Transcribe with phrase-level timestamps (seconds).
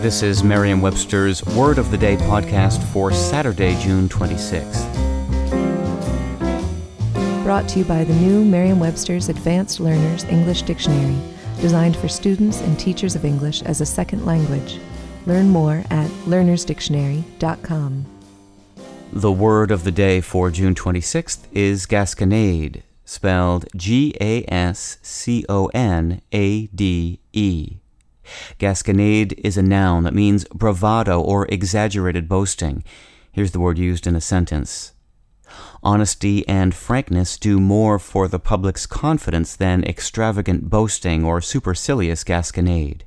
[0.00, 4.86] This is Merriam-Webster's Word of the Day podcast for Saturday, June 26th.
[7.42, 11.18] Brought to you by the new Merriam-Webster's Advanced Learners English Dictionary,
[11.60, 14.78] designed for students and teachers of English as a second language.
[15.26, 18.06] Learn more at learnersdictionary.com.
[19.12, 25.44] The word of the day for June 26th is Gasconade, spelled G A S C
[25.48, 27.78] O N A D E.
[28.58, 32.84] Gasconade is a noun that means bravado or exaggerated boasting.
[33.32, 34.92] Here's the word used in a sentence.
[35.82, 43.02] Honesty and frankness do more for the public's confidence than extravagant boasting or supercilious gasconade.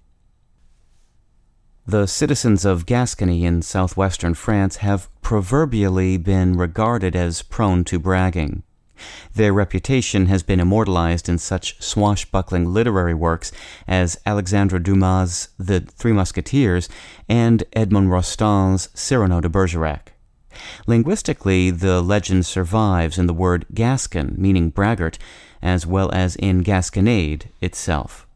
[1.85, 8.63] The citizens of Gascony in southwestern France have proverbially been regarded as prone to bragging.
[9.33, 13.51] Their reputation has been immortalized in such swashbuckling literary works
[13.87, 16.89] as Alexandre Dumas' The Three Musketeers
[17.29, 20.13] and Edmond Rostand's Cyrano de Bergerac.
[20.87, 25.17] Linguistically, the legend survives in the word Gascon, meaning braggart,
[25.61, 28.27] as well as in Gasconade itself.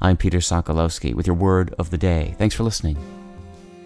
[0.00, 2.34] I'm Peter Sokolowski with your word of the day.
[2.38, 2.96] Thanks for listening.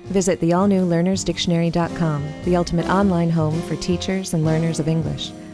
[0.07, 5.33] Visit the all new learnersdictionary.com, the ultimate online home for teachers and learners of English.